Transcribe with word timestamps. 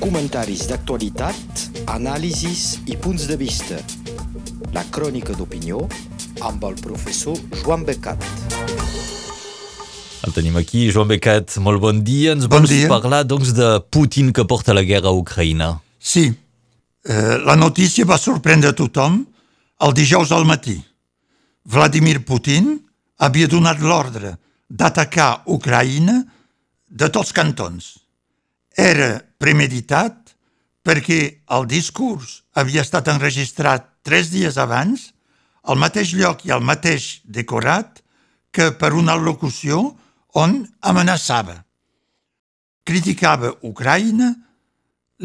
Comentaris 0.00 0.66
d'actualitat, 0.70 1.64
anàlisis 1.92 2.80
i 2.88 2.96
punts 2.96 3.26
de 3.28 3.36
vista. 3.40 3.78
La 4.74 4.84
crònica 4.94 5.34
d'opinió 5.36 5.82
amb 6.46 6.64
el 6.64 6.76
professor 6.80 7.36
Joan 7.62 7.84
Becat. 7.88 8.24
El 10.26 10.34
tenim 10.36 10.56
aquí, 10.60 10.86
Joan 10.92 11.08
Becat. 11.10 11.56
Molt 11.64 11.80
bon 11.80 12.02
dia. 12.04 12.32
Ens 12.36 12.46
Bon 12.46 12.60
vols 12.60 12.72
dia. 12.72 12.88
parlar, 12.88 13.24
doncs, 13.24 13.54
de 13.56 13.80
Putin 13.90 14.32
que 14.32 14.44
porta 14.44 14.74
la 14.76 14.82
guerra 14.82 15.08
a 15.08 15.16
Ucraïna. 15.16 15.80
Sí, 15.98 16.26
eh, 17.04 17.38
la 17.44 17.56
notícia 17.56 18.04
va 18.04 18.18
sorprendre 18.18 18.72
tothom 18.72 19.24
el 19.80 19.94
dijous 19.94 20.32
al 20.32 20.44
matí. 20.44 20.76
Vladimir 21.64 22.24
Putin 22.24 22.78
havia 23.18 23.46
donat 23.46 23.80
l'ordre 23.80 24.36
d'atacar 24.68 25.42
Ucraïna 25.46 26.22
de 26.88 27.08
tots 27.08 27.32
cantons. 27.32 27.99
Era 28.80 29.18
premeditat 29.36 30.30
perquè 30.86 31.20
el 31.52 31.66
discurs 31.68 32.40
havia 32.56 32.80
estat 32.80 33.10
enregistrat 33.12 33.90
tres 34.06 34.30
dies 34.32 34.56
abans 34.56 35.10
al 35.68 35.76
mateix 35.76 36.14
lloc 36.16 36.46
i 36.48 36.52
al 36.54 36.64
mateix 36.64 37.20
decorat 37.24 38.00
que 38.50 38.70
per 38.72 38.94
una 38.96 39.18
al·locució 39.18 39.82
on 40.40 40.62
amenaçava. 40.80 41.58
Criticava 42.88 43.52
Ucraïna, 43.68 44.30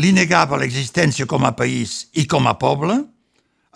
li 0.03 0.11
negava 0.11 0.59
l'existència 0.59 1.25
com 1.25 1.45
a 1.47 1.53
país 1.55 2.09
i 2.19 2.25
com 2.27 2.49
a 2.51 2.57
poble 2.59 2.97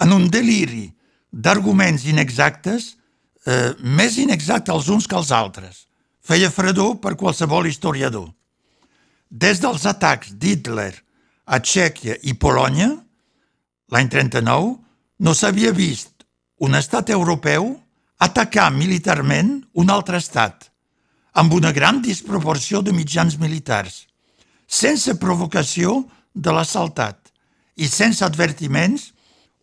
en 0.04 0.12
un 0.12 0.28
deliri 0.28 0.90
d'arguments 1.32 2.04
inexactes, 2.12 2.98
eh, 3.46 3.72
més 3.80 4.18
inexactes 4.18 4.76
els 4.76 4.90
uns 4.90 5.08
que 5.08 5.16
els 5.16 5.32
altres. 5.32 5.86
Feia 6.20 6.52
fredor 6.52 6.98
per 7.00 7.16
qualsevol 7.16 7.72
historiador. 7.72 8.28
Des 9.30 9.62
dels 9.62 9.86
atacs 9.86 10.34
d'Hitler 10.34 10.94
a 11.46 11.60
Txèquia 11.62 12.18
i 12.26 12.34
Polònia, 12.34 12.90
l'any 13.94 14.10
39, 14.10 14.76
no 15.20 15.34
s'havia 15.34 15.72
vist 15.72 16.26
un 16.60 16.76
estat 16.76 17.10
europeu 17.14 17.72
atacar 18.20 18.70
militarment 18.74 19.60
un 19.74 19.90
altre 19.90 20.18
estat, 20.18 20.70
amb 21.34 21.54
una 21.54 21.72
gran 21.72 22.02
disproporció 22.02 22.82
de 22.82 22.92
mitjans 22.92 23.38
militars 23.40 24.10
sense 24.70 25.16
provocació 25.18 26.04
de 26.34 26.54
l'assaltat 26.54 27.34
i 27.82 27.90
sense 27.90 28.22
advertiments 28.24 29.10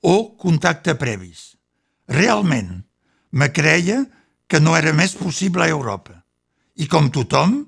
o 0.03 0.35
contacte 0.35 0.97
previs. 0.99 1.55
Realment, 2.11 2.83
me 3.31 3.49
creia 3.55 4.03
que 4.51 4.61
no 4.61 4.75
era 4.77 4.93
més 4.93 5.15
possible 5.15 5.63
a 5.63 5.71
Europa. 5.71 6.23
I 6.77 6.91
com 6.91 7.09
tothom, 7.11 7.63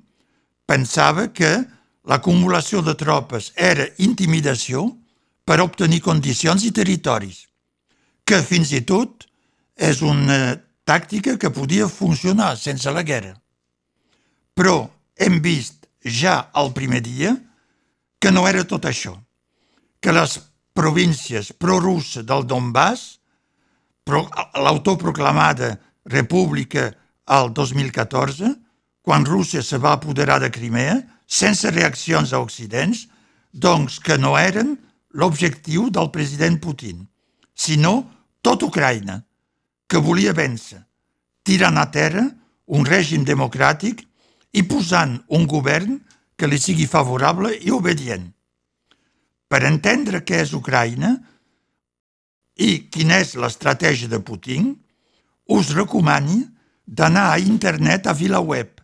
pensava 0.66 1.28
que 1.32 1.62
l'acumulació 2.08 2.80
de 2.82 2.94
tropes 2.96 3.52
era 3.54 3.86
intimidació 4.00 4.86
per 5.44 5.60
obtenir 5.60 6.00
condicions 6.04 6.64
i 6.64 6.72
territoris, 6.72 7.44
que 8.24 8.40
fins 8.44 8.72
i 8.72 8.82
tot 8.88 9.26
és 9.76 10.00
una 10.04 10.56
tàctica 10.88 11.36
que 11.36 11.52
podia 11.52 11.88
funcionar 11.88 12.54
sense 12.56 12.90
la 12.92 13.04
guerra. 13.04 13.34
Però 14.56 14.88
hem 15.20 15.38
vist 15.44 15.86
ja 16.02 16.48
el 16.56 16.72
primer 16.72 17.02
dia 17.04 17.34
que 18.18 18.32
no 18.32 18.46
era 18.48 18.64
tot 18.64 18.88
això, 18.88 19.14
que 20.00 20.14
les 20.14 20.38
províncies 20.74 21.52
prorusses 21.52 22.24
del 22.26 22.46
Donbass, 22.48 23.18
pro, 24.04 24.24
l'autoproclamada 24.56 25.76
república 26.08 26.88
al 27.26 27.52
2014, 27.52 28.54
quan 29.02 29.26
Rússia 29.26 29.62
se 29.62 29.78
va 29.78 29.92
apoderar 29.92 30.40
de 30.40 30.50
Crimea, 30.50 30.96
sense 31.28 31.68
reaccions 31.70 32.32
a 32.32 32.40
Occidents, 32.40 33.04
doncs 33.52 34.00
que 34.00 34.16
no 34.16 34.34
eren 34.40 34.74
l'objectiu 35.12 35.90
del 35.92 36.10
president 36.10 36.58
Putin, 36.64 37.04
sinó 37.54 38.08
tot 38.40 38.64
Ucraïna, 38.64 39.20
que 39.88 40.00
volia 40.00 40.32
vèncer, 40.32 40.80
tirant 41.44 41.76
a 41.80 41.86
terra 41.92 42.24
un 42.68 42.84
règim 42.84 43.24
democràtic 43.28 44.04
i 44.56 44.64
posant 44.64 45.18
un 45.28 45.46
govern 45.48 45.98
que 46.36 46.48
li 46.48 46.58
sigui 46.60 46.86
favorable 46.88 47.54
i 47.56 47.72
obedient. 47.74 48.28
Per 49.48 49.64
entendre 49.64 50.22
què 50.24 50.42
és 50.44 50.52
Ucraïna 50.56 51.14
i 52.60 52.88
quina 52.92 53.20
és 53.22 53.34
l'estratègia 53.36 54.08
de 54.12 54.20
Putin, 54.20 54.74
us 55.48 55.72
recomani 55.76 56.42
d'anar 56.84 57.30
a 57.32 57.40
internet 57.40 58.06
a 58.06 58.16
VilaWeb 58.16 58.80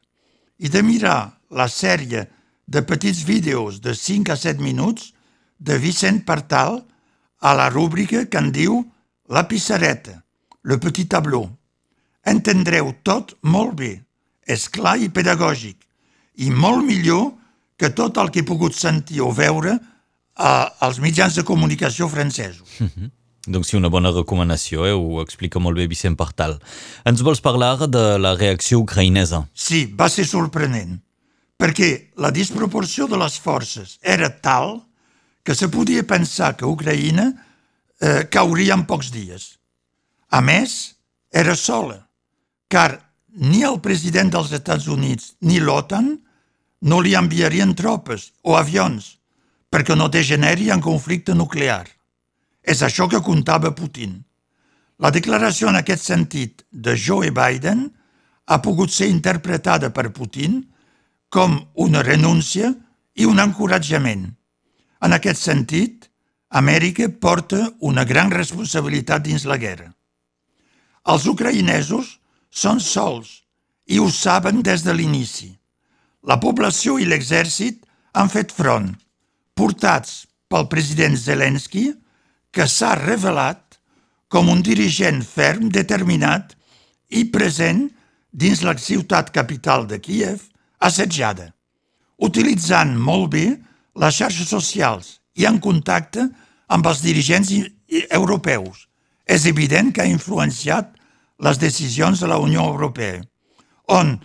i 0.65 0.71
de 0.73 0.83
mirar 0.85 1.19
la 1.51 1.69
sèrie 1.69 2.25
de 2.67 2.83
petits 2.83 3.25
vídeos 3.25 3.81
de 3.81 3.95
5 3.95 4.33
a 4.33 4.37
7 4.37 4.63
minuts 4.63 5.13
de 5.59 5.79
Vicent 5.79 6.25
Partal 6.25 6.85
a 7.41 7.55
la 7.55 7.71
rúbrica 7.71 8.25
que 8.27 8.41
en 8.41 8.53
diu 8.53 8.85
La 9.29 9.47
pissareta, 9.49 10.19
le 10.65 10.77
petit 10.77 11.09
tableau. 11.09 11.49
Entendreu 12.29 12.91
tot 13.05 13.33
molt 13.41 13.73
bé, 13.79 13.93
és 14.45 14.69
clar 14.69 14.99
i 15.01 15.09
pedagògic, 15.09 15.79
i 16.45 16.51
molt 16.53 16.85
millor 16.85 17.33
que 17.81 17.89
tot 17.97 18.21
el 18.21 18.29
que 18.31 18.43
he 18.43 18.49
pogut 18.49 18.77
sentir 18.77 19.23
o 19.25 19.31
veure 19.33 19.79
a, 20.37 20.51
als 20.85 21.01
mitjans 21.01 21.37
de 21.37 21.45
comunicació 21.45 22.09
francesos. 22.13 22.81
Doncs 23.45 23.69
sí, 23.69 23.77
una 23.77 23.91
bona 23.93 24.09
recomanació, 24.13 24.87
eh? 24.89 24.95
ho 24.97 25.21
explica 25.21 25.61
molt 25.61 25.77
bé 25.77 25.85
Vicent 25.89 26.17
Partal. 26.17 26.57
Ens 27.05 27.21
vols 27.25 27.43
parlar 27.45 27.77
de 27.85 28.05
la 28.17 28.33
reacció 28.39 28.81
ucraïnesa? 28.81 29.43
Sí, 29.53 29.85
va 29.85 30.09
ser 30.09 30.25
sorprenent, 30.25 30.97
perquè 31.61 32.11
la 32.21 32.33
disproporció 32.35 33.07
de 33.11 33.19
les 33.21 33.39
forces 33.41 33.99
era 34.03 34.29
tal 34.29 34.81
que 35.45 35.55
se 35.55 35.69
podia 35.69 36.03
pensar 36.03 36.55
que 36.57 36.67
Ucraïna 36.67 37.29
eh, 38.01 38.25
cauria 38.31 38.75
en 38.75 38.85
pocs 38.89 39.11
dies. 39.13 39.59
A 40.31 40.41
més, 40.41 40.97
era 41.31 41.55
sola, 41.55 42.01
car 42.69 42.99
ni 43.35 43.63
el 43.67 43.81
president 43.83 44.31
dels 44.33 44.53
Estats 44.55 44.87
Units 44.89 45.35
ni 45.43 45.61
l'OTAN 45.61 46.15
no 46.85 47.01
li 47.01 47.15
enviarien 47.19 47.75
tropes 47.75 48.31
o 48.43 48.57
avions 48.57 49.17
perquè 49.75 49.97
no 49.99 50.07
degeneri 50.09 50.71
en 50.71 50.83
conflicte 50.83 51.35
nuclear. 51.35 51.89
És 52.63 52.83
això 52.87 53.09
que 53.11 53.21
comptava 53.21 53.75
Putin. 53.75 54.21
La 55.03 55.11
declaració 55.11 55.69
en 55.69 55.81
aquest 55.81 56.07
sentit 56.07 56.63
de 56.71 56.95
Joe 56.95 57.33
Biden 57.35 57.89
ha 58.47 58.61
pogut 58.63 58.93
ser 58.95 59.09
interpretada 59.11 59.91
per 59.91 60.13
Putin 60.15 60.61
com 61.35 61.57
una 61.83 62.03
renúncia 62.07 62.71
i 63.19 63.27
un 63.27 63.43
encoratjament. 63.43 64.29
En 65.03 65.15
aquest 65.17 65.41
sentit, 65.43 66.07
Amèrica 66.55 67.09
porta 67.11 67.73
una 67.83 68.05
gran 68.07 68.31
responsabilitat 68.31 69.25
dins 69.27 69.47
la 69.51 69.59
guerra. 69.59 69.89
Els 71.11 71.27
ucraïnesos 71.27 72.13
són 72.55 72.79
sols 72.79 73.41
i 73.91 73.99
ho 73.99 74.07
saben 74.15 74.63
des 74.63 74.87
de 74.87 74.95
l'inici. 74.95 75.51
La 76.23 76.39
població 76.41 77.01
i 77.03 77.09
l'exèrcit 77.11 77.83
han 78.15 78.31
fet 78.31 78.55
front, 78.55 78.93
portats 79.59 80.25
pel 80.49 80.71
president 80.71 81.19
Zelensky, 81.19 81.91
que 82.55 82.71
s'ha 82.71 82.95
revelat 83.03 83.81
com 84.31 84.49
un 84.49 84.63
dirigent 84.63 85.21
ferm, 85.27 85.67
determinat 85.69 86.55
i 87.11 87.27
present 87.35 87.89
dins 88.31 88.63
la 88.63 88.79
ciutat 88.79 89.35
capital 89.35 89.89
de 89.91 89.99
Kiev, 89.99 90.54
assetjada, 90.85 91.51
utilitzant 92.21 92.95
molt 92.97 93.31
bé 93.35 93.47
les 94.01 94.17
xarxes 94.19 94.51
socials 94.51 95.19
i 95.39 95.47
en 95.49 95.61
contacte 95.63 96.29
amb 96.69 96.87
els 96.91 97.03
dirigents 97.05 97.51
europeus. 98.11 98.87
És 99.25 99.47
evident 99.49 99.91
que 99.95 100.05
ha 100.05 100.11
influenciat 100.11 100.93
les 101.45 101.59
decisions 101.59 102.21
de 102.21 102.29
la 102.29 102.39
Unió 102.39 102.67
Europea, 102.69 103.23
on 103.89 104.19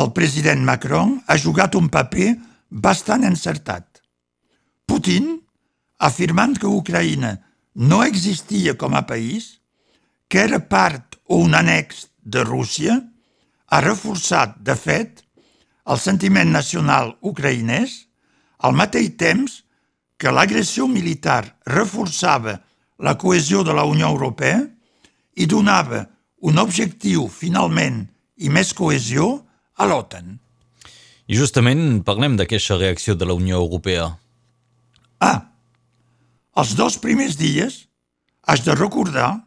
el 0.00 0.12
president 0.16 0.62
Macron 0.64 1.18
ha 1.26 1.36
jugat 1.40 1.74
un 1.76 1.88
paper 1.92 2.34
bastant 2.68 3.24
encertat. 3.28 4.00
Putin, 4.88 5.34
afirmant 5.98 6.56
que 6.58 6.68
Ucraïna 6.68 7.36
no 7.74 8.02
existia 8.04 8.76
com 8.78 8.94
a 8.94 9.04
país, 9.08 9.58
que 10.28 10.40
era 10.44 10.60
part 10.60 11.18
o 11.28 11.40
un 11.44 11.56
annex 11.56 12.06
de 12.24 12.44
Rússia, 12.44 13.00
ha 13.72 13.80
reforçat, 13.80 14.56
de 14.60 14.76
fet, 14.76 15.21
el 15.88 15.98
sentiment 15.98 16.52
nacional 16.52 17.16
ucraïnès, 17.22 17.94
al 18.62 18.76
mateix 18.78 19.14
temps 19.18 19.62
que 20.18 20.30
l'agressió 20.30 20.86
militar 20.86 21.56
reforçava 21.66 22.60
la 23.02 23.16
cohesió 23.18 23.64
de 23.66 23.74
la 23.74 23.84
Unió 23.88 24.10
Europea 24.12 24.62
i 25.34 25.48
donava 25.50 26.04
un 26.46 26.58
objectiu, 26.62 27.26
finalment, 27.28 28.04
i 28.38 28.50
més 28.50 28.72
cohesió 28.74 29.42
a 29.78 29.86
l'OTAN. 29.86 30.36
I 31.26 31.38
justament 31.38 32.02
parlem 32.06 32.36
d'aquesta 32.38 32.78
reacció 32.78 33.14
de 33.18 33.26
la 33.26 33.34
Unió 33.38 33.58
Europea. 33.62 34.08
Ah, 35.22 35.38
els 36.58 36.74
dos 36.78 36.98
primers 37.02 37.38
dies 37.38 37.86
has 38.46 38.62
de 38.66 38.74
recordar 38.74 39.46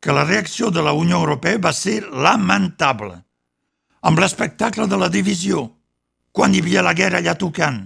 que 0.00 0.12
la 0.16 0.24
reacció 0.24 0.70
de 0.72 0.82
la 0.82 0.92
Unió 0.96 1.20
Europea 1.20 1.60
va 1.60 1.72
ser 1.76 2.02
lamentable, 2.08 3.20
amb 4.00 4.20
l'espectacle 4.20 4.86
de 4.88 4.98
la 5.00 5.10
divisió, 5.12 5.68
quan 6.32 6.54
hi 6.54 6.62
havia 6.62 6.84
la 6.86 6.94
guerra 6.94 7.20
allà 7.20 7.34
tocant, 7.38 7.82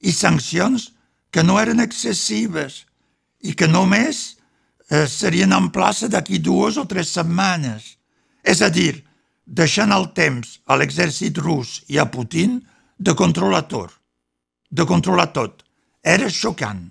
i 0.00 0.12
sancions 0.12 0.90
que 1.32 1.42
no 1.42 1.58
eren 1.60 1.80
excessives 1.80 2.82
i 3.42 3.54
que 3.58 3.68
només 3.68 4.22
eh, 4.90 5.06
serien 5.08 5.52
en 5.56 5.70
plaça 5.74 6.08
d'aquí 6.08 6.38
dues 6.38 6.78
o 6.78 6.86
tres 6.88 7.12
setmanes. 7.16 7.96
És 8.42 8.62
a 8.62 8.68
dir, 8.70 9.02
deixant 9.46 9.92
el 9.94 10.10
temps 10.16 10.58
a 10.66 10.76
l'exèrcit 10.78 11.38
rus 11.38 11.80
i 11.88 11.98
a 11.98 12.08
Putin 12.10 12.60
de 12.98 13.14
controlar 13.18 13.66
tot. 13.68 13.90
De 14.70 14.86
controlar 14.88 15.30
tot. 15.32 15.62
Era 16.02 16.30
xocant. 16.30 16.88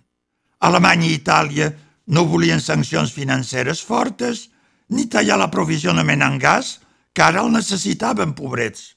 Alemanya 0.61 1.07
i 1.09 1.17
Itàlia 1.17 1.71
no 2.13 2.27
volien 2.29 2.61
sancions 2.61 3.11
financeres 3.13 3.81
fortes 3.81 4.47
ni 4.91 5.07
tallar 5.07 5.37
l'aprovisionament 5.39 6.21
en 6.25 6.37
gas, 6.39 6.79
que 7.13 7.23
ara 7.23 7.43
el 7.43 7.51
necessitaven, 7.53 8.35
pobrets. 8.37 8.95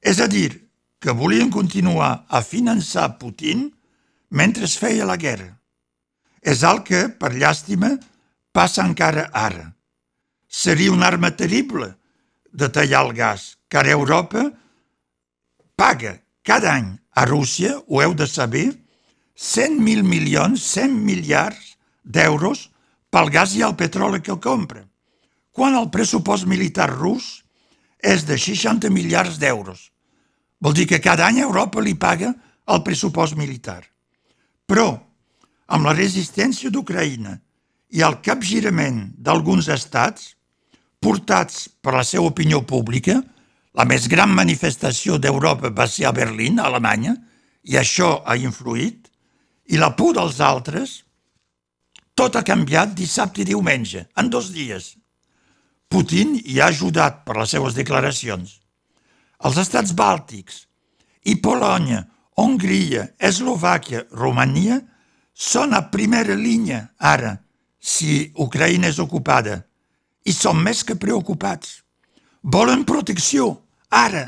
És 0.00 0.20
a 0.20 0.28
dir, 0.28 0.64
que 1.00 1.12
volien 1.12 1.50
continuar 1.52 2.24
a 2.28 2.40
finançar 2.40 3.18
Putin 3.20 3.66
mentre 4.30 4.64
es 4.64 4.78
feia 4.80 5.04
la 5.04 5.18
guerra. 5.20 5.50
És 6.40 6.62
el 6.64 6.82
que, 6.84 7.08
per 7.08 7.34
llàstima, 7.36 7.94
passa 8.52 8.84
encara 8.84 9.28
ara. 9.32 9.70
Seria 10.48 10.92
una 10.92 11.08
arma 11.10 11.32
terrible 11.36 11.94
de 12.52 12.68
tallar 12.72 13.04
el 13.04 13.12
gas, 13.16 13.58
car 13.68 13.86
Europa 13.88 14.46
paga 15.76 16.20
cada 16.42 16.72
any 16.78 16.94
a 17.12 17.24
Rússia, 17.26 17.74
ho 17.86 18.00
heu 18.02 18.14
de 18.14 18.26
saber, 18.26 18.70
100.000 19.34 20.04
milions, 20.06 20.62
100 20.62 20.94
miliards 21.04 21.74
d'euros 22.04 22.68
pel 23.10 23.30
gas 23.34 23.54
i 23.58 23.64
el 23.66 23.74
petroli 23.78 24.20
que 24.22 24.36
compra, 24.40 24.84
quan 25.54 25.76
el 25.78 25.86
pressupost 25.94 26.48
militar 26.50 26.90
rus 26.90 27.44
és 28.02 28.26
de 28.26 28.36
60 28.36 28.90
miliards 28.90 29.38
d'euros. 29.38 29.90
Vol 30.58 30.74
dir 30.74 30.88
que 30.90 31.00
cada 31.00 31.28
any 31.28 31.38
Europa 31.44 31.80
li 31.80 31.94
paga 31.94 32.32
el 32.66 32.82
pressupost 32.82 33.36
militar. 33.38 33.82
Però, 34.66 34.88
amb 35.70 35.86
la 35.86 35.94
resistència 35.94 36.72
d'Ucraïna 36.74 37.36
i 37.94 38.02
el 38.02 38.18
capgirament 38.24 39.12
d'alguns 39.14 39.68
estats, 39.70 40.34
portats 40.98 41.68
per 41.84 41.94
la 41.94 42.04
seva 42.04 42.26
opinió 42.32 42.64
pública, 42.66 43.20
la 43.74 43.86
més 43.86 44.08
gran 44.10 44.34
manifestació 44.34 45.20
d'Europa 45.20 45.70
va 45.70 45.86
ser 45.90 46.08
a 46.08 46.14
Berlín, 46.16 46.58
a 46.58 46.66
Alemanya, 46.70 47.14
i 47.64 47.78
això 47.78 48.24
ha 48.26 48.36
influït, 48.40 49.06
i 49.70 49.78
la 49.78 49.94
por 49.96 50.14
dels 50.18 50.40
altres, 50.44 51.02
tot 52.14 52.36
ha 52.36 52.44
canviat 52.46 52.94
dissabte 52.94 53.42
i 53.42 53.48
diumenge, 53.48 54.06
en 54.16 54.30
dos 54.30 54.50
dies. 54.54 54.94
Putin 55.88 56.34
hi 56.40 56.60
ha 56.60 56.70
ajudat 56.72 57.22
per 57.26 57.36
les 57.38 57.54
seues 57.54 57.76
declaracions. 57.76 58.58
Els 59.44 59.58
estats 59.60 59.94
bàltics 59.94 60.64
i 61.30 61.36
Polònia, 61.40 62.04
Hongria, 62.40 63.08
Eslovàquia, 63.18 64.04
Romania 64.12 64.80
són 65.34 65.74
a 65.74 65.84
primera 65.90 66.34
línia 66.34 66.80
ara 66.98 67.36
si 67.78 68.32
Ucraïna 68.40 68.88
és 68.90 68.98
ocupada 69.02 69.60
i 70.24 70.32
són 70.32 70.62
més 70.64 70.82
que 70.86 70.96
preocupats. 70.96 71.82
Volen 72.42 72.84
protecció, 72.88 73.50
ara, 73.90 74.24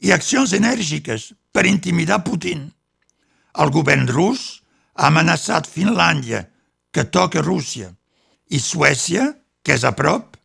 i 0.00 0.12
accions 0.12 0.52
enèrgiques 0.56 1.32
per 1.52 1.66
intimidar 1.66 2.22
Putin. 2.26 2.66
El 3.56 3.72
govern 3.72 4.06
rus 4.10 4.62
ha 4.96 5.08
amenaçat 5.08 5.68
Finlàndia, 5.70 6.44
que 6.92 7.04
toca 7.04 7.42
Rússia, 7.44 7.90
i 8.48 8.60
Suècia, 8.60 9.32
que 9.62 9.74
és 9.76 9.84
a 9.84 9.92
prop, 9.96 10.35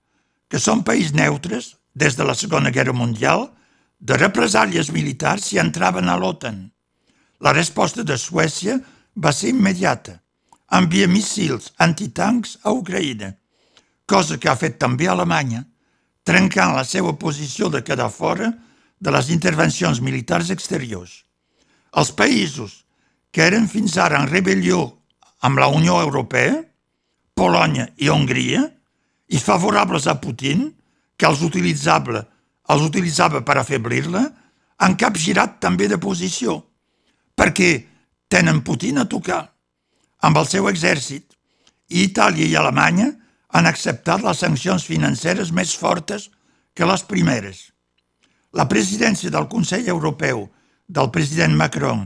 que 0.51 0.59
són 0.59 0.83
països 0.83 1.15
neutres 1.15 1.75
des 1.95 2.19
de 2.19 2.27
la 2.27 2.35
Segona 2.35 2.71
Guerra 2.75 2.93
Mundial, 2.93 3.47
de 3.99 4.17
represàlies 4.19 4.91
militars 4.91 5.47
si 5.47 5.59
entraven 5.61 6.09
a 6.09 6.17
l'OTAN. 6.19 6.65
La 7.39 7.53
resposta 7.55 8.03
de 8.03 8.17
Suècia 8.17 8.79
va 9.15 9.31
ser 9.31 9.55
immediata. 9.55 10.19
Envia 10.71 11.07
missils 11.07 11.71
antitancs 11.79 12.57
a 12.63 12.71
Ucraïna 12.75 13.35
cosa 14.11 14.37
que 14.37 14.49
ha 14.51 14.59
fet 14.59 14.75
també 14.81 15.07
Alemanya, 15.07 15.63
trencant 16.27 16.75
la 16.75 16.83
seva 16.83 17.13
posició 17.19 17.69
de 17.71 17.79
quedar 17.87 18.09
fora 18.11 18.49
de 18.99 19.13
les 19.15 19.29
intervencions 19.31 20.01
militars 20.03 20.51
exteriors. 20.51 21.21
Els 21.95 22.11
països 22.19 22.81
que 23.31 23.45
eren 23.47 23.69
fins 23.71 23.95
ara 23.97 24.19
en 24.19 24.27
rebel·lió 24.27 24.83
amb 25.47 25.63
la 25.63 25.69
Unió 25.71 26.01
Europea, 26.03 26.59
Polònia 27.39 27.87
i 28.03 28.11
Hongria, 28.11 28.65
i 29.31 29.39
favorables 29.39 30.07
a 30.11 30.17
Putin, 30.19 30.67
que 31.15 31.27
els 31.29 31.41
utilitzava, 31.45 32.25
els 32.71 32.83
utilitzava 32.83 33.41
per 33.47 33.57
afeblir-la, 33.61 34.25
han 34.81 34.97
capgirat 34.99 35.59
també 35.63 35.87
de 35.87 35.99
posició, 36.01 36.57
perquè 37.37 37.71
tenen 38.31 38.61
Putin 38.65 38.99
a 39.01 39.07
tocar 39.07 39.43
amb 40.21 40.37
el 40.37 40.47
seu 40.49 40.67
exèrcit, 40.69 41.25
i 41.91 42.05
Itàlia 42.07 42.47
i 42.47 42.55
Alemanya 42.55 43.09
han 43.51 43.67
acceptat 43.67 44.23
les 44.23 44.39
sancions 44.39 44.85
financeres 44.87 45.51
més 45.51 45.73
fortes 45.75 46.29
que 46.75 46.87
les 46.87 47.03
primeres. 47.03 47.71
La 48.55 48.67
presidència 48.71 49.31
del 49.31 49.47
Consell 49.51 49.87
Europeu 49.91 50.45
del 50.87 51.09
president 51.11 51.55
Macron 51.59 52.05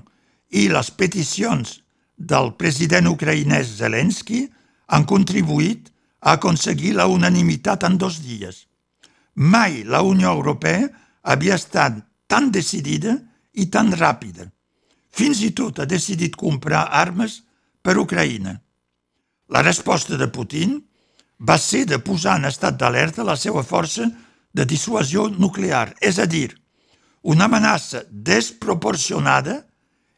i 0.53 0.67
les 0.69 0.91
peticions 0.91 1.79
del 2.17 2.53
president 2.57 3.09
ucraïnès 3.11 3.75
Zelensky 3.81 4.45
han 4.87 5.05
contribuït 5.09 5.91
aconseguir 6.25 6.95
la 6.97 7.05
unanimitat 7.07 7.85
en 7.85 7.97
dos 8.01 8.19
dies. 8.23 8.65
Mai 9.35 9.83
la 9.83 10.01
Unió 10.01 10.31
Europea 10.33 10.87
havia 11.21 11.55
estat 11.59 12.01
tan 12.27 12.51
decidida 12.51 13.17
i 13.53 13.67
tan 13.69 13.91
ràpida. 13.93 14.49
Fins 15.15 15.41
i 15.45 15.51
tot 15.55 15.79
ha 15.79 15.85
decidit 15.85 16.35
comprar 16.35 16.87
armes 16.91 17.41
per 17.81 17.97
Ucraïna. 18.01 18.55
La 19.53 19.61
resposta 19.61 20.17
de 20.17 20.27
Putin 20.27 20.79
va 21.39 21.57
ser 21.61 21.85
de 21.85 21.99
posar 22.01 22.39
en 22.39 22.49
estat 22.49 22.79
d'alerta 22.79 23.23
la 23.23 23.37
seva 23.37 23.63
força 23.63 24.07
de 24.55 24.65
dissuasió 24.65 25.27
nuclear, 25.29 25.93
és 26.01 26.17
a 26.19 26.25
dir, 26.25 26.49
una 27.21 27.45
amenaça 27.45 28.03
desproporcionada 28.09 29.59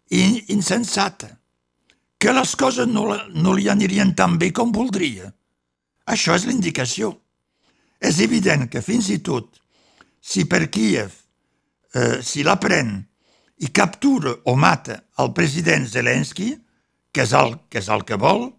i 0.09 0.53
insensata, 0.53 1.33
que 2.17 2.33
les 2.33 2.55
coses 2.55 2.87
no, 2.87 3.09
no 3.33 3.53
li 3.53 3.67
anirien 3.69 4.13
tan 4.15 4.37
bé 4.37 4.51
com 4.53 4.71
voldria. 4.71 5.33
Això 6.07 6.35
és 6.37 6.45
l'indicació. 6.47 7.11
És 7.99 8.21
evident 8.23 8.67
que 8.71 8.83
fins 8.85 9.09
i 9.09 9.19
tot, 9.25 9.57
si 10.21 10.45
per 10.45 10.67
Kiev, 10.69 11.13
eh, 11.93 12.19
si 12.21 12.43
la 12.45 12.57
pren 12.61 12.99
i 13.57 13.71
captura 13.73 14.35
o 14.45 14.55
mata 14.55 15.01
el 15.17 15.33
president 15.33 15.87
Zelensky, 15.89 16.51
que 17.11 17.25
és 17.25 17.33
el 17.33 17.55
que, 17.69 17.81
és 17.81 17.89
el 17.89 18.05
que 18.05 18.19
vol, 18.21 18.51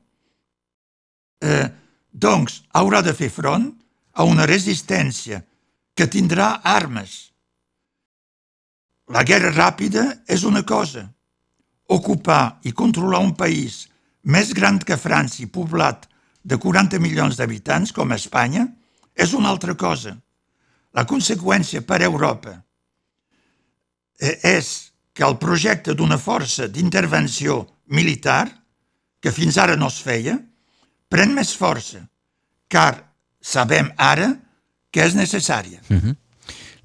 eh, 1.40 1.69
doncs 2.11 2.64
haurà 2.75 3.02
de 3.07 3.14
fer 3.14 3.31
front 3.31 3.71
a 4.19 4.26
una 4.26 4.47
resistència 4.50 5.45
que 5.95 6.09
tindrà 6.11 6.59
armes. 6.64 7.28
La 9.14 9.23
guerra 9.23 9.52
ràpida 9.55 10.05
és 10.26 10.43
una 10.45 10.64
cosa. 10.67 11.07
Ocupar 11.88 12.59
i 12.69 12.75
controlar 12.76 13.23
un 13.25 13.35
país 13.38 13.87
més 14.23 14.50
gran 14.52 14.78
que 14.83 14.99
França 14.99 15.40
i 15.45 15.47
poblat 15.47 16.08
de 16.42 16.59
40 16.59 17.00
milions 17.02 17.37
d'habitants, 17.37 17.92
com 17.92 18.12
Espanya, 18.12 18.66
és 19.14 19.35
una 19.35 19.50
altra 19.50 19.75
cosa. 19.75 20.14
La 20.95 21.04
conseqüència 21.07 21.83
per 21.87 22.00
a 22.00 22.09
Europa 22.09 22.54
eh, 24.21 24.38
és 24.42 24.92
que 25.12 25.26
el 25.26 25.37
projecte 25.38 25.95
d'una 25.99 26.18
força 26.18 26.68
d'intervenció 26.71 27.64
militar, 27.90 28.47
que 29.21 29.35
fins 29.35 29.59
ara 29.59 29.75
no 29.76 29.88
es 29.90 29.99
feia, 30.02 30.38
pren 31.11 31.35
més 31.35 31.50
força, 31.57 32.04
car 32.71 32.95
sabem 33.40 33.90
ara 33.97 34.30
que 34.90 35.02
és 35.04 35.14
necessària. 35.14 35.80
Mm 35.88 36.00
-hmm. 36.00 36.16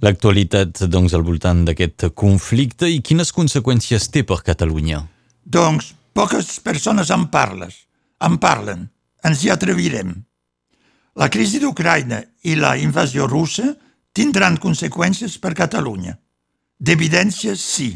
L'actualitat, 0.04 0.84
doncs, 0.92 1.14
al 1.14 1.24
voltant 1.24 1.64
d'aquest 1.66 2.10
conflicte 2.14 2.90
i 2.90 3.00
quines 3.02 3.32
conseqüències 3.32 4.10
té 4.12 4.24
per 4.24 4.42
Catalunya? 4.44 5.08
Doncs 5.46 5.94
poques 6.14 6.60
persones 6.60 7.10
en 7.10 7.28
parles, 7.28 7.88
en 8.20 8.38
parlen, 8.38 8.90
ens 9.24 9.44
hi 9.44 9.52
atrevirem. 9.54 10.14
La 11.20 11.30
crisi 11.30 11.60
d'Ucraïna 11.62 12.22
i 12.50 12.56
la 12.60 12.76
invasió 12.82 13.28
russa 13.30 13.74
tindran 14.14 14.58
conseqüències 14.62 15.38
per 15.42 15.54
Catalunya. 15.58 16.18
D'evidència, 16.78 17.56
sí. 17.56 17.94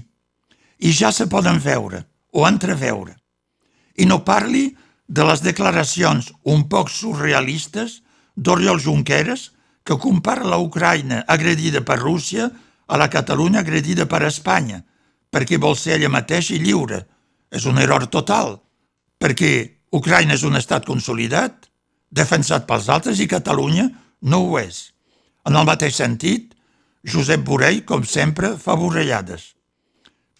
I 0.77 0.91
ja 0.93 1.11
se 1.11 1.27
poden 1.27 1.59
veure 1.59 2.03
o 2.31 2.45
entreveure. 2.47 3.15
I 3.97 4.05
no 4.05 4.23
parli 4.23 4.69
de 5.07 5.25
les 5.25 5.41
declaracions 5.41 6.29
un 6.45 6.67
poc 6.69 6.91
surrealistes 6.93 8.01
d'Oriol 8.35 8.79
Junqueras 8.79 9.51
que 9.83 9.97
compara 9.97 10.45
la 10.45 10.59
Ucraïna 10.61 11.23
agredida 11.27 11.81
per 11.81 11.97
Rússia 11.99 12.51
a 12.87 12.97
la 12.97 13.09
Catalunya 13.09 13.63
agredida 13.63 14.05
per 14.05 14.21
Espanya, 14.27 14.83
perquè 15.31 15.57
vol 15.57 15.75
ser 15.75 15.95
ella 15.97 16.11
mateixa 16.11 16.53
i 16.55 16.61
lliure. 16.61 17.05
És 17.49 17.65
un 17.65 17.79
error 17.79 18.05
total, 18.11 18.57
perquè 19.17 19.76
Ucraïna 19.95 20.35
és 20.35 20.43
un 20.43 20.57
estat 20.59 20.85
consolidat, 20.87 21.69
defensat 22.11 22.67
pels 22.67 22.89
altres, 22.91 23.21
i 23.23 23.27
Catalunya 23.27 23.87
no 24.27 24.41
ho 24.43 24.57
és. 24.59 24.91
En 25.47 25.55
el 25.55 25.67
mateix 25.67 25.95
sentit, 25.95 26.53
Josep 27.07 27.43
Borrell, 27.47 27.83
com 27.87 28.03
sempre, 28.03 28.55
fa 28.59 28.75
borrellades. 28.75 29.53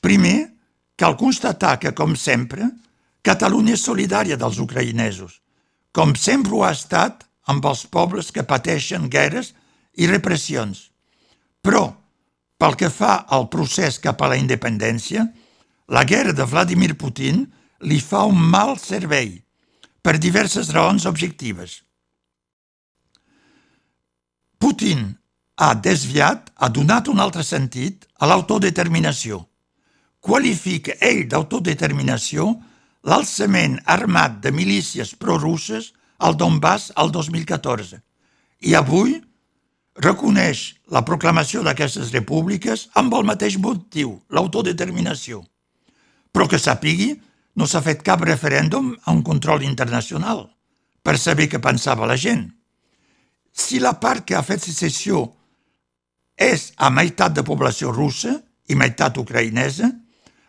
Primer, 0.04 0.50
cal 1.00 1.16
constatar 1.16 1.78
que, 1.80 1.94
com 1.96 2.16
sempre, 2.16 2.68
Catalunya 3.24 3.76
és 3.76 3.84
solidària 3.84 4.38
dels 4.40 4.60
ucraïnesos, 4.64 5.40
com 5.96 6.14
sempre 6.16 6.56
ho 6.56 6.64
ha 6.64 6.74
estat 6.76 7.24
amb 7.48 7.66
els 7.66 7.86
pobles 7.88 8.32
que 8.36 8.44
pateixen 8.44 9.08
guerres 9.12 9.54
i 9.96 10.08
repressions. 10.08 10.90
Però, 11.64 11.90
pel 12.60 12.76
que 12.80 12.90
fa 12.92 13.24
al 13.32 13.48
procés 13.54 14.00
cap 14.04 14.22
a 14.22 14.30
la 14.32 14.38
independència, 14.40 15.26
la 15.88 16.04
guerra 16.04 16.34
de 16.36 16.46
Vladimir 16.46 16.98
Putin 17.00 17.46
li 17.82 18.00
fa 18.02 18.24
un 18.26 18.40
mal 18.40 18.78
servei 18.82 19.36
per 20.02 20.18
diverses 20.18 20.72
raons 20.74 21.06
objectives. 21.06 21.82
Putin 24.58 25.12
ha 25.58 25.74
desviat, 25.76 26.52
ha 26.56 26.70
donat 26.70 27.08
un 27.12 27.20
altre 27.20 27.44
sentit 27.44 28.08
a 28.18 28.30
l'autodeterminació. 28.30 29.44
Qualifica 30.20 30.98
ell 31.02 31.28
d'autodeterminació 31.30 32.50
l'alçament 33.08 33.78
armat 33.86 34.42
de 34.44 34.52
milícies 34.52 35.14
prorusses 35.16 35.94
al 36.18 36.36
Donbass 36.38 36.92
al 36.96 37.12
2014 37.14 38.02
i 38.66 38.74
avui 38.76 39.16
reconeix 40.02 40.74
la 40.94 41.04
proclamació 41.06 41.64
d'aquestes 41.66 42.12
repúbliques 42.14 42.88
amb 42.98 43.14
el 43.18 43.26
mateix 43.26 43.58
motiu, 43.62 44.18
l'autodeterminació. 44.30 45.44
Però 46.34 46.46
que 46.50 46.60
sàpigui, 46.62 47.16
no 47.58 47.66
s'ha 47.66 47.82
fet 47.82 48.04
cap 48.06 48.22
referèndum 48.22 48.94
a 49.04 49.14
un 49.14 49.24
control 49.26 49.66
internacional 49.66 50.46
per 51.02 51.18
saber 51.18 51.48
què 51.50 51.60
pensava 51.64 52.08
la 52.10 52.18
gent. 52.18 52.46
Si 53.52 53.82
la 53.82 53.96
part 53.98 54.26
que 54.28 54.38
ha 54.38 54.46
fet 54.46 54.62
secessió 54.62 55.24
és 56.38 56.72
a 56.78 56.92
meitat 56.94 57.34
de 57.34 57.44
població 57.44 57.92
russa 57.92 58.36
i 58.70 58.78
meitat 58.78 59.18
ucraïnesa, 59.18 59.90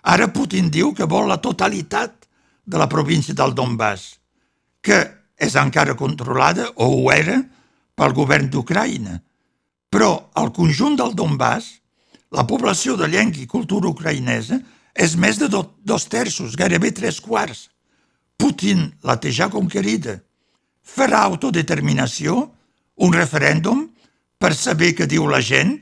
ara 0.02 0.28
Putin 0.34 0.68
diu 0.68 0.92
que 0.92 1.08
vol 1.08 1.30
la 1.30 1.40
totalitat 1.40 2.28
de 2.68 2.76
la 2.76 2.88
província 2.92 3.32
del 3.34 3.54
Donbass, 3.56 4.18
que 4.84 4.98
és 5.38 5.56
encara 5.56 5.96
controlada, 5.96 6.68
o 6.76 6.90
ho 6.92 7.12
era, 7.14 7.38
pel 7.96 8.12
govern 8.12 8.50
d'Ucraïna. 8.52 9.16
Però 9.88 10.10
al 10.36 10.52
conjunt 10.52 10.98
del 10.98 11.14
Donbass, 11.16 11.78
la 12.36 12.44
població 12.44 12.98
de 13.00 13.08
llengua 13.08 13.40
i 13.40 13.48
cultura 13.48 13.88
ucraïnesa 13.88 14.58
és 14.98 15.14
més 15.14 15.38
de 15.38 15.46
do, 15.50 15.62
dos 15.86 16.08
terços, 16.10 16.56
gairebé 16.58 16.90
tres 16.92 17.20
quarts. 17.22 17.68
Putin 18.38 18.88
la 19.06 19.18
té 19.22 19.30
ja 19.34 19.48
conquerida. 19.50 20.18
Farà 20.82 21.22
autodeterminació, 21.26 22.40
un 23.06 23.14
referèndum, 23.14 23.86
per 24.38 24.54
saber 24.54 24.94
què 24.98 25.06
diu 25.10 25.26
la 25.30 25.40
gent 25.42 25.76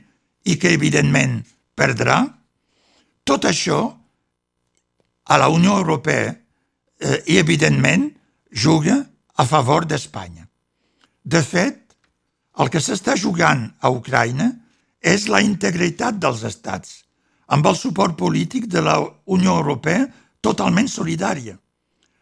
i 0.45 0.57
que, 0.61 0.73
evidentment, 0.73 1.39
perdrà. 1.77 2.19
Tot 3.25 3.45
això 3.49 3.79
a 5.27 5.37
la 5.41 5.49
Unió 5.53 5.77
Europea 5.81 6.29
eh, 6.29 7.21
i, 7.25 7.37
evidentment, 7.37 8.09
juga 8.51 9.01
a 9.37 9.45
favor 9.45 9.85
d'Espanya. 9.85 10.47
De 11.23 11.41
fet, 11.43 11.81
el 12.57 12.71
que 12.73 12.81
s'està 12.81 13.17
jugant 13.19 13.67
a 13.81 13.91
Ucraïna 13.93 14.51
és 15.01 15.27
la 15.29 15.43
integritat 15.45 16.17
dels 16.17 16.41
estats, 16.47 17.03
amb 17.47 17.67
el 17.67 17.75
suport 17.79 18.17
polític 18.19 18.67
de 18.67 18.83
la 18.83 18.97
Unió 19.25 19.57
Europea 19.59 20.05
totalment 20.41 20.89
solidària. 20.91 21.57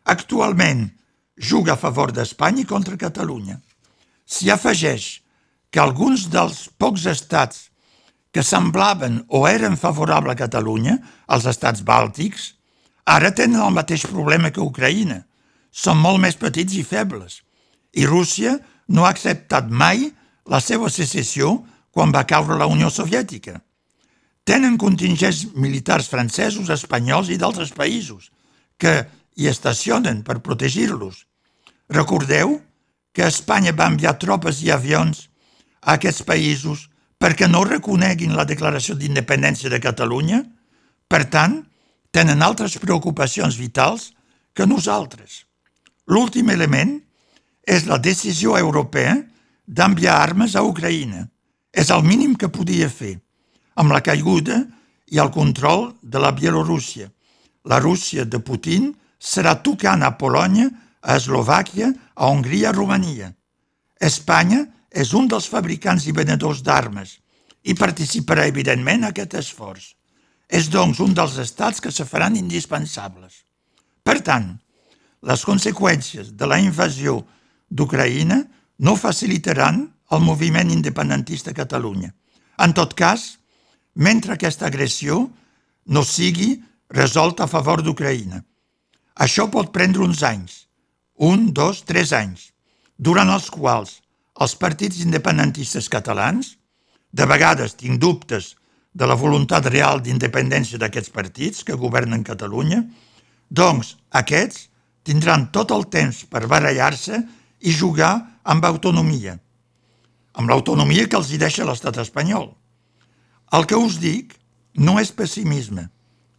Actualment 0.06 0.88
juga 1.36 1.74
a 1.74 1.82
favor 1.82 2.14
d'Espanya 2.14 2.64
i 2.64 2.70
contra 2.70 2.98
Catalunya. 2.98 3.60
S'hi 4.26 4.52
afegeix 4.54 5.22
que 5.70 5.82
alguns 5.82 6.30
dels 6.32 6.70
pocs 6.78 7.06
estats 7.10 7.70
que 8.32 8.44
semblaven 8.44 9.24
o 9.30 9.48
eren 9.48 9.78
favorables 9.80 10.36
a 10.36 10.42
Catalunya, 10.44 11.00
els 11.32 11.46
estats 11.50 11.82
bàltics, 11.84 12.56
Ara 13.06 13.30
tenen 13.38 13.62
el 13.62 13.74
mateix 13.74 14.04
problema 14.10 14.50
que 14.50 14.64
Ucraïna. 14.64 15.22
Són 15.70 16.00
molt 16.02 16.22
més 16.24 16.38
petits 16.42 16.74
i 16.74 16.84
febles. 16.84 17.44
I 17.94 18.08
Rússia 18.10 18.58
no 18.90 19.06
ha 19.06 19.12
acceptat 19.14 19.70
mai 19.70 20.10
la 20.50 20.60
seva 20.60 20.90
secessió 20.90 21.60
quan 21.94 22.12
va 22.12 22.26
caure 22.26 22.58
la 22.58 22.68
Unió 22.68 22.90
Soviètica. 22.90 23.62
Tenen 24.46 24.78
contingents 24.78 25.48
militars 25.58 26.08
francesos, 26.08 26.70
espanyols 26.70 27.32
i 27.34 27.38
d'altres 27.42 27.74
països 27.74 28.30
que 28.78 28.94
hi 29.36 29.50
estacionen 29.50 30.22
per 30.24 30.44
protegir-los. 30.46 31.26
Recordeu 31.90 32.60
que 33.16 33.26
Espanya 33.26 33.74
va 33.74 33.90
enviar 33.90 34.20
tropes 34.22 34.62
i 34.62 34.70
avions 34.72 35.26
a 35.82 35.98
aquests 35.98 36.22
països 36.28 36.86
perquè 37.18 37.50
no 37.50 37.64
reconeguin 37.66 38.36
la 38.38 38.46
declaració 38.46 38.94
d'independència 39.00 39.72
de 39.72 39.82
Catalunya? 39.82 40.44
Per 41.10 41.24
tant, 41.34 41.64
tenen 42.14 42.46
altres 42.46 42.78
preocupacions 42.78 43.58
vitals 43.58 44.12
que 44.54 44.70
nosaltres. 44.70 45.46
L'últim 46.06 46.54
element 46.54 47.00
és 47.66 47.90
la 47.90 47.98
decisió 47.98 48.60
europea 48.60 49.18
d'enviar 49.66 50.22
armes 50.22 50.56
a 50.56 50.62
Ucraïna. 50.62 51.26
És 51.74 51.90
el 51.90 52.06
mínim 52.06 52.36
que 52.40 52.48
podia 52.54 52.88
fer, 52.90 53.18
amb 53.76 53.92
la 53.92 54.02
caiguda 54.02 54.62
i 55.12 55.20
el 55.22 55.32
control 55.32 55.92
de 56.02 56.20
la 56.20 56.32
Bielorússia. 56.32 57.10
La 57.66 57.80
Rússia 57.80 58.26
de 58.26 58.40
Putin 58.40 58.92
serà 59.20 59.56
tocant 59.64 60.04
a 60.04 60.16
Polònia, 60.18 60.70
a 61.02 61.18
Eslovàquia, 61.20 61.92
a 62.16 62.30
Hongria, 62.30 62.70
a 62.70 62.76
Romania. 62.76 63.32
Espanya 64.02 64.66
és 64.92 65.14
un 65.14 65.28
dels 65.28 65.48
fabricants 65.52 66.08
i 66.08 66.16
venedors 66.16 66.62
d'armes 66.64 67.18
i 67.66 67.74
participarà, 67.74 68.46
evidentment, 68.48 69.04
en 69.04 69.10
aquest 69.10 69.34
esforç. 69.42 69.94
És, 70.48 70.70
doncs, 70.70 71.02
un 71.02 71.16
dels 71.18 71.38
estats 71.42 71.82
que 71.82 71.92
se 71.92 72.06
faran 72.06 72.38
indispensables. 72.38 73.42
Per 74.06 74.20
tant, 74.22 74.52
les 75.26 75.42
conseqüències 75.46 76.36
de 76.38 76.46
la 76.46 76.60
invasió 76.62 77.18
d'Ucraïna 77.70 78.44
no 78.86 78.94
facilitaran 78.96 79.82
el 80.14 80.22
moviment 80.22 80.70
independentista 80.70 81.50
a 81.52 81.58
Catalunya. 81.58 82.12
En 82.62 82.76
tot 82.78 82.94
cas, 82.94 83.40
mentre 83.96 84.36
aquesta 84.36 84.68
agressió 84.68 85.26
no 85.88 86.04
sigui 86.04 86.56
resolta 86.90 87.46
a 87.46 87.52
favor 87.52 87.82
d'Ucraïna. 87.82 88.44
Això 89.16 89.48
pot 89.52 89.72
prendre 89.72 90.04
uns 90.04 90.22
anys, 90.24 90.66
un, 91.16 91.52
dos, 91.54 91.84
tres 91.88 92.12
anys, 92.14 92.52
durant 92.98 93.32
els 93.32 93.50
quals 93.50 94.02
els 94.36 94.56
partits 94.60 95.00
independentistes 95.00 95.88
catalans, 95.88 96.56
de 97.16 97.26
vegades 97.26 97.78
tinc 97.80 98.02
dubtes 98.02 98.56
de 98.92 99.08
la 99.08 99.16
voluntat 99.16 99.68
real 99.72 100.02
d'independència 100.04 100.80
d'aquests 100.80 101.14
partits 101.16 101.64
que 101.64 101.78
governen 101.80 102.24
Catalunya, 102.28 102.82
doncs 103.48 103.96
aquests 104.12 104.68
tindran 105.08 105.48
tot 105.56 105.72
el 105.72 105.88
temps 105.92 106.26
per 106.28 106.48
barallar-se 106.52 107.22
i 107.64 107.72
jugar 107.72 108.14
amb 108.44 108.66
autonomia, 108.68 109.38
amb 110.36 110.52
l'autonomia 110.52 111.08
que 111.08 111.20
els 111.20 111.32
hi 111.32 111.40
deixa 111.40 111.68
l'estat 111.68 112.02
espanyol. 112.04 112.50
El 113.56 113.64
que 113.70 113.78
us 113.80 114.00
dic 114.02 114.34
no 114.84 114.98
és 115.00 115.14
pessimisme, 115.16 115.86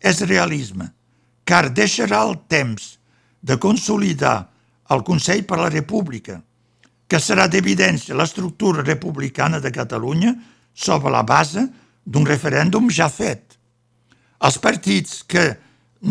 és 0.00 0.20
realisme, 0.28 0.90
car 1.48 1.70
deixarà 1.72 2.20
el 2.26 2.36
temps 2.50 2.96
de 3.40 3.56
consolidar 3.62 4.50
el 4.92 5.02
Consell 5.06 5.44
per 5.48 5.58
la 5.62 5.70
República, 5.72 6.40
que 7.08 7.20
serà 7.22 7.46
d'evidència 7.48 8.16
l'estructura 8.18 8.84
republicana 8.84 9.60
de 9.62 9.72
Catalunya 9.72 10.34
sobre 10.74 11.12
la 11.14 11.22
base 11.22 11.62
d'un 12.04 12.26
referèndum 12.26 12.90
ja 12.90 13.08
fet. 13.08 13.56
Els 14.44 14.58
partits 14.60 15.22
que 15.24 15.46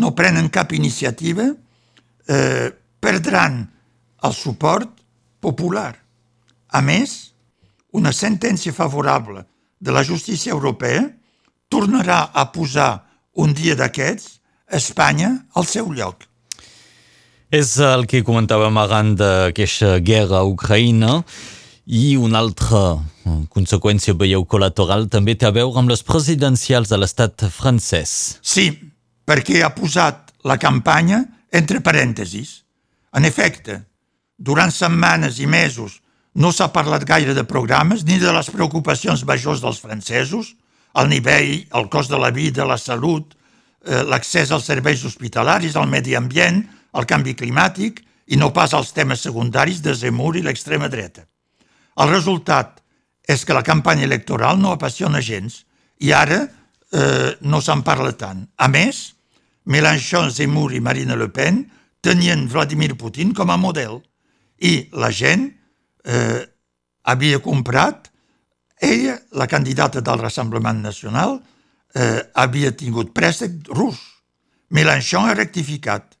no 0.00 0.14
prenen 0.16 0.50
cap 0.50 0.72
iniciativa 0.74 1.46
eh, 1.46 2.72
perdran 3.00 3.60
el 4.26 4.34
suport 4.34 4.90
popular. 5.40 5.92
A 6.74 6.80
més, 6.82 7.12
una 7.94 8.10
sentència 8.12 8.74
favorable 8.74 9.44
de 9.86 9.94
la 9.94 10.02
justícia 10.02 10.52
europea 10.52 11.06
tornarà 11.70 12.26
a 12.34 12.50
posar 12.50 13.06
un 13.38 13.54
dia 13.54 13.76
d'aquests 13.78 14.32
Espanya 14.66 15.28
al 15.54 15.66
seu 15.70 15.92
lloc. 15.94 16.24
És 17.54 17.76
el 17.78 18.08
que 18.10 18.24
comentàvem 18.26 18.80
arran 18.82 19.12
d'aquesta 19.14 20.00
guerra 20.02 20.40
a 20.40 20.48
Ucraïna. 20.48 21.20
I 21.86 22.16
una 22.18 22.40
altra 22.42 22.80
eh, 22.98 23.36
conseqüència, 23.54 24.16
veieu, 24.18 24.42
col·lateral 24.42 25.06
també 25.06 25.36
té 25.38 25.46
a 25.46 25.54
veure 25.54 25.78
amb 25.78 25.92
les 25.92 26.02
presidencials 26.02 26.90
de 26.90 26.98
l'estat 26.98 27.46
francès. 27.54 28.40
Sí, 28.42 28.72
perquè 29.22 29.62
ha 29.62 29.70
posat 29.76 30.34
la 30.42 30.58
campanya 30.58 31.22
entre 31.54 31.78
parèntesis. 31.78 32.64
En 33.14 33.24
efecte, 33.24 33.84
durant 34.36 34.74
setmanes 34.74 35.38
i 35.38 35.46
mesos 35.46 36.00
no 36.36 36.52
s'ha 36.52 36.68
parlat 36.68 37.04
gaire 37.08 37.34
de 37.34 37.44
programes 37.48 38.04
ni 38.04 38.18
de 38.20 38.32
les 38.32 38.48
preocupacions 38.52 39.24
majors 39.24 39.62
dels 39.64 39.80
francesos, 39.80 40.52
el 40.96 41.08
nivell, 41.08 41.64
el 41.72 41.88
cost 41.92 42.12
de 42.12 42.20
la 42.20 42.30
vida, 42.30 42.66
la 42.68 42.76
salut, 42.76 43.32
eh, 43.84 44.02
l'accés 44.04 44.52
als 44.52 44.68
serveis 44.68 45.04
hospitalaris, 45.04 45.76
al 45.76 45.88
medi 45.88 46.16
ambient, 46.16 46.62
el 46.96 47.08
canvi 47.08 47.34
climàtic 47.36 48.02
i 48.28 48.36
no 48.36 48.52
pas 48.52 48.74
als 48.74 48.92
temes 48.92 49.24
secundaris 49.24 49.80
de 49.82 49.94
Zemmour 49.94 50.36
i 50.36 50.44
l'extrema 50.44 50.88
dreta. 50.92 51.24
El 51.96 52.12
resultat 52.12 52.82
és 53.26 53.44
que 53.44 53.56
la 53.56 53.64
campanya 53.64 54.04
electoral 54.04 54.60
no 54.60 54.72
apassiona 54.72 55.20
gens 55.24 55.64
i 56.00 56.12
ara 56.12 56.42
eh, 56.44 57.36
no 57.40 57.60
se'n 57.60 57.82
parla 57.82 58.12
tant. 58.12 58.44
A 58.56 58.68
més, 58.68 59.14
Mélenchon, 59.64 60.30
Zemmour 60.30 60.74
i 60.76 60.80
Marine 60.80 61.16
Le 61.16 61.28
Pen 61.32 61.64
tenien 62.04 62.46
Vladimir 62.48 62.94
Putin 62.94 63.32
com 63.34 63.50
a 63.50 63.56
model 63.56 64.02
i 64.60 64.86
la 64.92 65.10
gent 65.10 65.50
eh, 66.06 66.46
havia 67.02 67.40
comprat, 67.42 68.10
ella, 68.80 69.18
la 69.32 69.46
candidata 69.46 70.00
del 70.00 70.18
Rassemblement 70.20 70.80
Nacional, 70.80 71.40
eh, 71.94 72.30
havia 72.34 72.72
tingut 72.72 73.12
préstec 73.12 73.68
rus. 73.74 73.98
Mélenchon 74.68 75.28
ha 75.28 75.34
rectificat, 75.34 76.16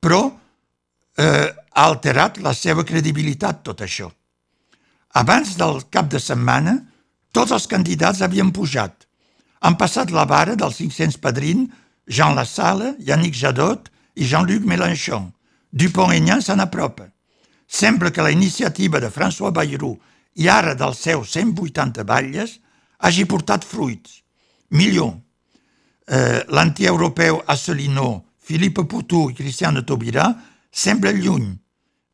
però 0.00 0.22
eh, 1.18 1.48
ha 1.72 1.84
alterat 1.84 2.38
la 2.42 2.54
seva 2.54 2.84
credibilitat 2.86 3.62
tot 3.66 3.82
això. 3.82 4.08
Abans 5.18 5.56
del 5.58 5.82
cap 5.90 6.08
de 6.10 6.20
setmana, 6.22 6.78
tots 7.32 7.52
els 7.52 7.66
candidats 7.66 8.22
havien 8.22 8.52
pujat. 8.54 9.06
Han 9.66 9.76
passat 9.76 10.12
la 10.14 10.24
vara 10.24 10.54
dels 10.54 10.78
500 10.78 11.18
padrins 11.18 11.68
Jean 12.06 12.34
Lassalle, 12.34 12.94
Yannick 12.98 13.34
Jadot 13.34 13.90
i 14.14 14.24
Jean-Luc 14.24 14.64
Mélenchon. 14.64 15.32
Dupont-Aignan 15.70 16.40
se 16.40 16.54
n'apropa. 16.56 17.10
Sembla 17.68 18.10
que 18.10 18.24
la 18.24 18.32
iniciativa 18.32 18.98
de 18.98 19.10
François 19.12 19.52
Bayrou 19.52 19.98
i 20.40 20.48
ara 20.48 20.74
dels 20.74 21.02
seus 21.04 21.34
180 21.36 22.04
batlles 22.08 22.56
hagi 23.04 23.26
portat 23.28 23.64
fruits. 23.64 24.22
Millor, 24.70 25.12
eh, 26.08 26.44
l'antieuropeu 26.48 27.42
Asselineau, 27.46 28.24
Philippe 28.40 28.84
Poutou 28.84 29.28
i 29.30 29.34
Christian 29.34 29.74
de 29.74 29.84
Taubira 29.84 30.30
semblen 30.72 31.20
lluny. 31.20 31.58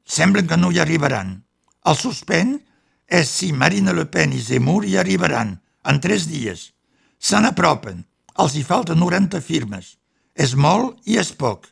Semblen 0.04 0.46
que 0.46 0.56
no 0.56 0.72
hi 0.72 0.80
arribaran. 0.82 1.44
El 1.86 1.96
suspens 1.96 2.60
és 3.06 3.30
si 3.30 3.52
Marine 3.52 3.92
Le 3.92 4.06
Pen 4.06 4.32
i 4.32 4.40
Zemmour 4.40 4.84
hi 4.84 4.96
arribaran 4.98 5.60
en 5.84 6.00
tres 6.00 6.26
dies. 6.26 6.72
Se 7.18 7.38
n'apropen. 7.40 8.02
Els 8.42 8.56
hi 8.56 8.64
falten 8.66 8.98
90 8.98 9.40
firmes. 9.40 9.94
És 10.34 10.56
molt 10.58 10.98
i 11.06 11.18
és 11.20 11.30
poc. 11.32 11.68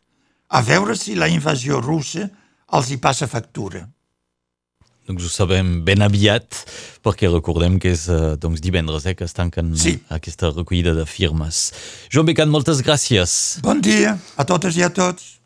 A 0.48 0.62
veure 0.62 0.94
si 0.96 1.16
la 1.16 1.28
invasió 1.32 1.80
russa 1.80 2.28
els 2.72 2.90
hi 2.90 2.96
passa 3.02 3.28
factura. 3.28 3.84
Doncs 5.08 5.24
ho 5.26 5.30
sabem 5.34 5.80
ben 5.84 6.02
aviat, 6.04 6.60
perquè 7.02 7.26
recordem 7.32 7.78
que 7.82 7.90
és 7.90 8.04
eh, 8.08 8.36
doncs, 8.38 8.60
divendres 8.62 9.06
eh, 9.10 9.16
que 9.18 9.26
es 9.26 9.34
tanquen 9.34 9.72
Sí. 9.76 9.96
aquesta 10.14 10.52
recollida 10.54 10.94
de 10.94 11.04
firmes. 11.06 11.72
Joan 12.12 12.26
Becan, 12.30 12.48
moltes 12.48 12.82
gràcies. 12.86 13.58
Bon 13.66 13.80
dia 13.82 14.16
a 14.36 14.44
totes 14.46 14.78
i 14.78 14.84
a 14.86 14.90
tots. 14.94 15.38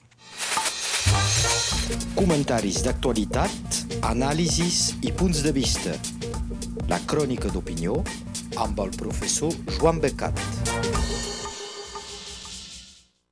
Comentaris 2.16 2.82
d'actualitat, 2.84 3.80
anàlisis 4.02 4.94
i 5.02 5.12
punts 5.12 5.42
de 5.44 5.52
vista. 5.56 5.96
La 6.88 7.00
crònica 7.08 7.48
d'opinió 7.52 8.02
amb 8.60 8.78
el 8.84 8.92
professor 8.96 9.52
Joan 9.78 10.00
Becat. 10.00 11.05